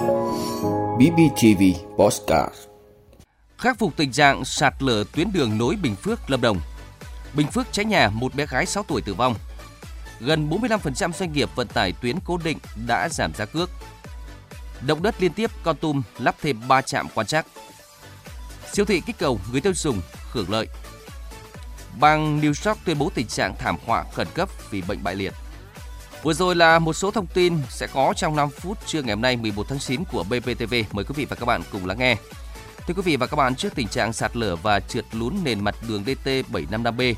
[0.00, 1.62] BBTV
[1.98, 2.54] Postcard
[3.58, 6.60] Khắc phục tình trạng sạt lở tuyến đường nối Bình Phước Lâm Đồng.
[7.34, 9.34] Bình Phước cháy nhà, một bé gái 6 tuổi tử vong.
[10.20, 13.70] Gần 45% doanh nghiệp vận tải tuyến cố định đã giảm giá cước.
[14.86, 17.46] Động đất liên tiếp Con Tum lắp thêm 3 trạm quan trắc.
[18.72, 20.00] Siêu thị kích cầu người tiêu dùng
[20.32, 20.68] hưởng lợi.
[21.98, 25.34] Bang New York tuyên bố tình trạng thảm họa khẩn cấp vì bệnh bại liệt.
[26.22, 29.22] Vừa rồi là một số thông tin sẽ có trong 5 phút trưa ngày hôm
[29.22, 30.74] nay 11 tháng 9 của BPTV.
[30.92, 32.16] Mời quý vị và các bạn cùng lắng nghe.
[32.86, 35.64] Thưa quý vị và các bạn, trước tình trạng sạt lở và trượt lún nền
[35.64, 37.14] mặt đường DT 755B,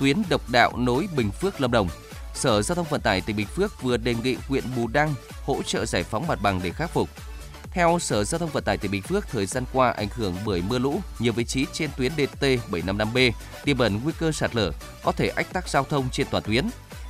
[0.00, 1.88] tuyến độc đạo nối Bình Phước Lâm Đồng,
[2.34, 5.14] Sở Giao thông Vận tải tỉnh Bình Phước vừa đề nghị huyện Bù Đăng
[5.44, 7.08] hỗ trợ giải phóng mặt bằng để khắc phục.
[7.70, 10.62] Theo Sở Giao thông Vận tải tỉnh Bình Phước, thời gian qua ảnh hưởng bởi
[10.68, 13.30] mưa lũ, nhiều vị trí trên tuyến DT 755B
[13.64, 14.72] tiềm ẩn nguy cơ sạt lở,
[15.04, 16.64] có thể ách tắc giao thông trên toàn tuyến.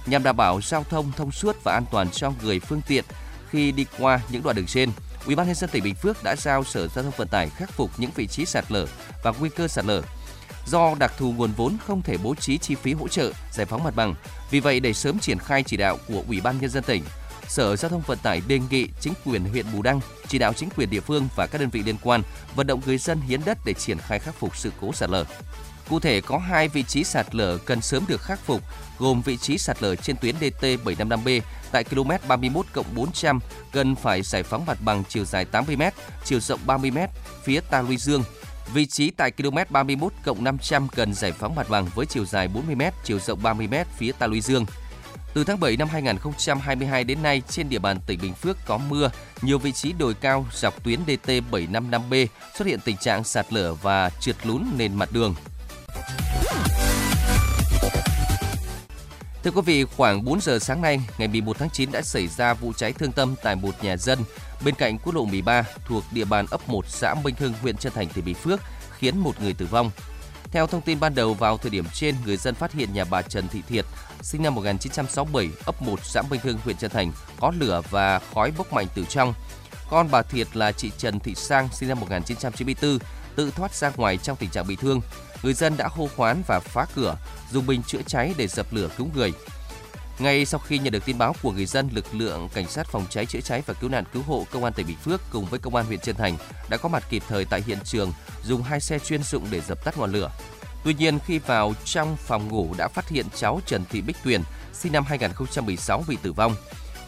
[0.07, 3.05] Nhằm đảm bảo giao thông thông suốt và an toàn cho người phương tiện
[3.51, 4.91] khi đi qua những đoạn đường trên,
[5.27, 7.71] Ủy ban nhân dân tỉnh Bình Phước đã giao Sở Giao thông Vận tải khắc
[7.73, 8.87] phục những vị trí sạt lở
[9.23, 10.03] và nguy cơ sạt lở.
[10.67, 13.85] Do đặc thù nguồn vốn không thể bố trí chi phí hỗ trợ giải phóng
[13.85, 14.15] mặt bằng,
[14.51, 17.05] vì vậy để sớm triển khai chỉ đạo của Ủy ban nhân dân tỉnh,
[17.49, 20.69] Sở Giao thông Vận tải đề nghị chính quyền huyện Bù Đăng chỉ đạo chính
[20.77, 22.23] quyền địa phương và các đơn vị liên quan
[22.55, 25.25] vận động người dân hiến đất để triển khai khắc phục sự cố sạt lở.
[25.91, 28.63] Cụ thể có hai vị trí sạt lở cần sớm được khắc phục,
[28.99, 31.41] gồm vị trí sạt lở trên tuyến DT 755B
[31.73, 33.41] tại km 31 400
[33.73, 35.83] cần phải giải phóng mặt bằng chiều dài 80 m,
[36.25, 36.99] chiều rộng 30 m
[37.45, 38.23] phía ta luy dương.
[38.75, 42.75] Vị trí tại km 31 500 cần giải phóng mặt bằng với chiều dài 40
[42.75, 44.67] m, chiều rộng 30 m phía ta luy dương.
[45.35, 49.11] Từ tháng 7 năm 2022 đến nay, trên địa bàn tỉnh Bình Phước có mưa,
[49.43, 53.75] nhiều vị trí đồi cao dọc tuyến DT 755B xuất hiện tình trạng sạt lở
[53.75, 55.35] và trượt lún nền mặt đường.
[59.45, 62.55] Thưa quý vị, khoảng 4 giờ sáng nay, ngày 11 tháng 9 đã xảy ra
[62.55, 64.19] vụ cháy thương tâm tại một nhà dân
[64.65, 67.93] bên cạnh quốc lộ 13 thuộc địa bàn ấp 1 xã Minh Hưng, huyện Trân
[67.93, 68.61] Thành, tỉnh Bình Phước,
[68.99, 69.91] khiến một người tử vong.
[70.53, 73.23] Theo thông tin ban đầu vào thời điểm trên, người dân phát hiện nhà bà
[73.23, 73.85] Trần Thị Thiệt,
[74.23, 78.53] sinh năm 1967, ấp 1 xã Minh Hưng, huyện Trân Thành, có lửa và khói
[78.59, 79.35] bốc mạnh từ trong.
[79.91, 82.99] Con bà Thiệt là chị Trần Thị Sang, sinh năm 1994,
[83.37, 85.01] tự thoát ra ngoài trong tình trạng bị thương.
[85.43, 87.17] Người dân đã hô hoán và phá cửa,
[87.53, 89.33] dùng bình chữa cháy để dập lửa cứu người.
[90.19, 93.07] Ngay sau khi nhận được tin báo của người dân, lực lượng cảnh sát phòng
[93.11, 95.59] cháy chữa cháy và cứu nạn cứu hộ công an tỉnh Bình Phước cùng với
[95.59, 96.37] công an huyện Trân Thành
[96.69, 98.13] đã có mặt kịp thời tại hiện trường,
[98.45, 100.31] dùng hai xe chuyên dụng để dập tắt ngọn lửa.
[100.85, 104.43] Tuy nhiên khi vào trong phòng ngủ đã phát hiện cháu Trần Thị Bích Tuyền,
[104.73, 106.55] sinh năm 2016 bị tử vong.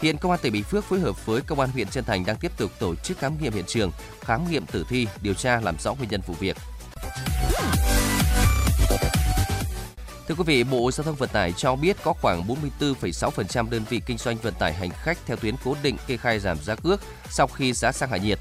[0.03, 2.37] Hiện công an tỉnh Bình Phước phối hợp với công an huyện Trân Thành đang
[2.37, 3.91] tiếp tục tổ chức khám nghiệm hiện trường,
[4.21, 6.57] khám nghiệm tử thi, điều tra làm rõ nguyên nhân vụ việc.
[10.29, 12.47] Thưa quý vị, Bộ Giao thông Vận tải cho biết có khoảng
[12.81, 16.39] 44,6% đơn vị kinh doanh vận tải hành khách theo tuyến cố định kê khai
[16.39, 18.39] giảm giá cước sau khi giá xăng hạ nhiệt.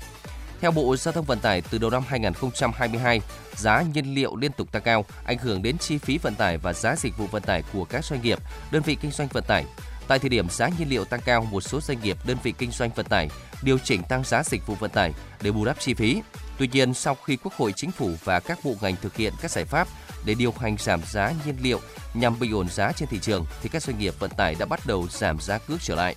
[0.61, 3.22] Theo Bộ Giao thông Vận tải, từ đầu năm 2022,
[3.55, 6.73] giá nhiên liệu liên tục tăng cao, ảnh hưởng đến chi phí vận tải và
[6.73, 8.39] giá dịch vụ vận tải của các doanh nghiệp,
[8.72, 9.66] đơn vị kinh doanh vận tải.
[10.11, 12.72] Tại thời điểm giá nhiên liệu tăng cao, một số doanh nghiệp, đơn vị kinh
[12.72, 13.29] doanh vận tải
[13.61, 16.22] điều chỉnh tăng giá dịch vụ vận tải để bù đắp chi phí.
[16.57, 19.51] Tuy nhiên, sau khi Quốc hội, Chính phủ và các bộ ngành thực hiện các
[19.51, 19.88] giải pháp
[20.25, 21.79] để điều hành giảm giá nhiên liệu
[22.13, 24.79] nhằm bình ổn giá trên thị trường, thì các doanh nghiệp vận tải đã bắt
[24.85, 26.16] đầu giảm giá cước trở lại.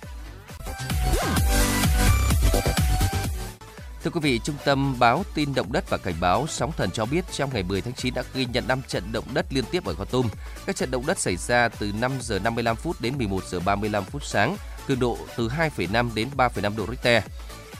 [4.05, 7.05] Thưa quý vị, Trung tâm báo tin động đất và cảnh báo sóng thần cho
[7.05, 9.85] biết trong ngày 10 tháng 9 đã ghi nhận 5 trận động đất liên tiếp
[9.85, 10.27] ở Kon Tum.
[10.65, 14.03] Các trận động đất xảy ra từ 5 giờ 55 phút đến 11 giờ 35
[14.03, 14.57] phút sáng,
[14.87, 17.23] cường độ từ 2,5 đến 3,5 độ Richter.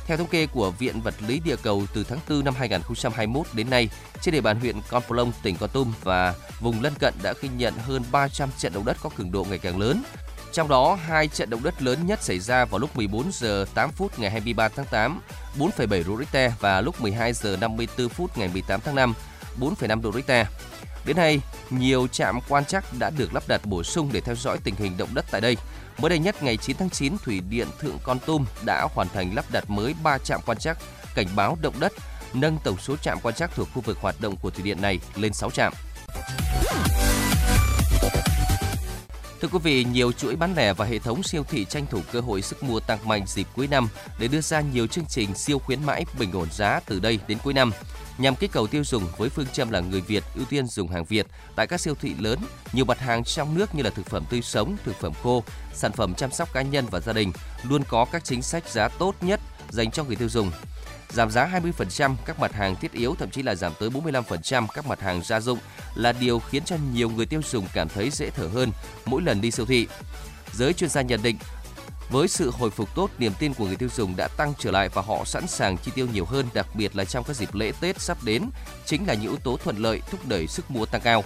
[0.06, 3.70] Theo thống kê của Viện Vật lý Địa cầu từ tháng 4 năm 2021 đến
[3.70, 3.90] nay,
[4.22, 7.50] trên địa bàn huyện Con Plong, tỉnh Kon Tum và vùng lân cận đã ghi
[7.58, 10.04] nhận hơn 300 trận động đất có cường độ ngày càng lớn.
[10.52, 13.92] Trong đó, hai trận động đất lớn nhất xảy ra vào lúc 14 giờ 8
[13.92, 15.22] phút ngày 23 tháng 8,
[15.60, 19.14] 4,7 độ Richter và lúc 12 giờ 54 phút ngày 18 tháng 5,
[19.60, 20.48] 4,5 độ Richter.
[21.06, 24.58] Đến nay, nhiều trạm quan trắc đã được lắp đặt bổ sung để theo dõi
[24.64, 25.58] tình hình động đất tại đây.
[25.98, 29.36] Mới đây nhất ngày 9 tháng 9, Thủy điện Thượng Con Tum đã hoàn thành
[29.36, 30.78] lắp đặt mới 3 trạm quan trắc
[31.16, 31.94] cảnh báo động đất,
[32.34, 35.00] nâng tổng số trạm quan trắc thuộc khu vực hoạt động của thủy điện này
[35.16, 35.74] lên 6 trạm.
[39.46, 42.20] Thưa quý vị, nhiều chuỗi bán lẻ và hệ thống siêu thị tranh thủ cơ
[42.20, 43.90] hội sức mua tăng mạnh dịp cuối năm
[44.20, 47.38] để đưa ra nhiều chương trình siêu khuyến mãi bình ổn giá từ đây đến
[47.44, 47.72] cuối năm.
[48.18, 51.06] Nhằm kích cầu tiêu dùng với phương châm là người Việt ưu tiên dùng hàng
[51.06, 52.40] Việt tại các siêu thị lớn,
[52.74, 55.44] nhiều mặt hàng trong nước như là thực phẩm tươi sống, thực phẩm khô,
[55.74, 57.32] sản phẩm chăm sóc cá nhân và gia đình
[57.64, 59.40] luôn có các chính sách giá tốt nhất
[59.70, 60.52] dành cho người tiêu dùng
[61.10, 64.88] giảm giá 20% các mặt hàng thiết yếu, thậm chí là giảm tới 45% các
[64.88, 65.60] mặt hàng gia dụng
[65.96, 68.72] là điều khiến cho nhiều người tiêu dùng cảm thấy dễ thở hơn
[69.06, 69.88] mỗi lần đi siêu thị.
[70.54, 71.38] Giới chuyên gia nhận định,
[72.10, 74.90] Với sự hồi phục tốt, niềm tin của người tiêu dùng đã tăng trở lại
[74.90, 77.72] và họ sẵn sàng chi tiêu nhiều hơn, đặc biệt là trong các dịp lễ
[77.82, 78.50] Tết sắp đến,
[78.86, 81.24] chính là những yếu tố thuận lợi thúc đẩy sức mua tăng cao.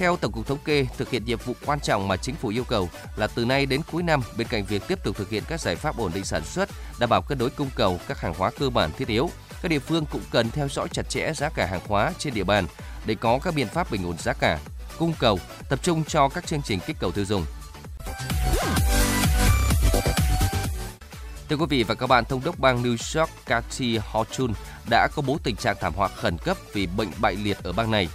[0.00, 2.64] Theo Tổng cục Thống kê, thực hiện nhiệm vụ quan trọng mà chính phủ yêu
[2.64, 5.60] cầu là từ nay đến cuối năm, bên cạnh việc tiếp tục thực hiện các
[5.60, 6.68] giải pháp ổn định sản xuất,
[6.98, 9.30] đảm bảo cân đối cung cầu các hàng hóa cơ bản thiết yếu,
[9.62, 12.44] các địa phương cũng cần theo dõi chặt chẽ giá cả hàng hóa trên địa
[12.44, 12.66] bàn
[13.06, 14.58] để có các biện pháp bình ổn giá cả,
[14.98, 15.38] cung cầu,
[15.68, 17.44] tập trung cho các chương trình kích cầu tiêu dùng.
[21.48, 24.50] Thưa quý vị và các bạn, Thống đốc bang New York Kathy Hochul
[24.90, 27.90] đã công bố tình trạng thảm họa khẩn cấp vì bệnh bại liệt ở bang
[27.90, 28.08] này.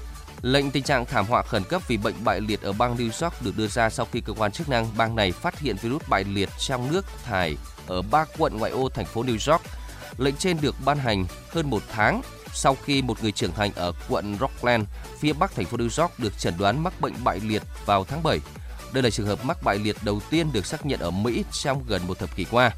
[0.45, 3.41] Lệnh tình trạng thảm họa khẩn cấp vì bệnh bại liệt ở bang New York
[3.41, 6.23] được đưa ra sau khi cơ quan chức năng bang này phát hiện virus bại
[6.23, 7.57] liệt trong nước thải
[7.87, 9.61] ở ba quận ngoại ô thành phố New York.
[10.17, 12.21] Lệnh trên được ban hành hơn một tháng
[12.53, 14.83] sau khi một người trưởng thành ở quận Rockland,
[15.19, 18.23] phía bắc thành phố New York được chẩn đoán mắc bệnh bại liệt vào tháng
[18.23, 18.39] 7.
[18.93, 21.83] Đây là trường hợp mắc bại liệt đầu tiên được xác nhận ở Mỹ trong
[21.87, 22.71] gần một thập kỷ qua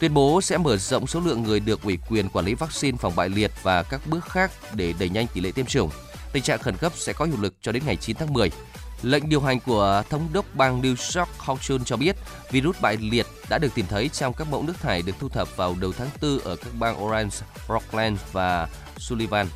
[0.00, 3.16] tuyên bố sẽ mở rộng số lượng người được ủy quyền quản lý vaccine phòng
[3.16, 5.90] bại liệt và các bước khác để đẩy nhanh tỷ lệ tiêm chủng.
[6.32, 8.50] Tình trạng khẩn cấp sẽ có hiệu lực cho đến ngày 9 tháng 10.
[9.02, 12.16] Lệnh điều hành của thống đốc bang New York Hochul cho biết
[12.50, 15.56] virus bại liệt đã được tìm thấy trong các mẫu nước thải được thu thập
[15.56, 17.36] vào đầu tháng 4 ở các bang Orange,
[17.68, 19.46] Rockland và Sullivan.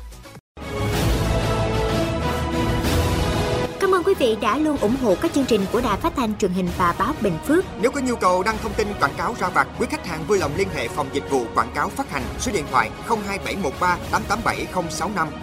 [3.79, 6.37] Cảm ơn quý vị đã luôn ủng hộ các chương trình của Đài Phát thanh
[6.37, 7.65] truyền hình và báo Bình Phước.
[7.81, 10.37] Nếu có nhu cầu đăng thông tin quảng cáo ra vặt, quý khách hàng vui
[10.39, 15.42] lòng liên hệ phòng dịch vụ quảng cáo phát hành số điện thoại 02713 887065.